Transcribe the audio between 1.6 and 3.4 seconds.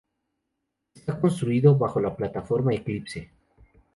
bajo la plataforma Eclipse.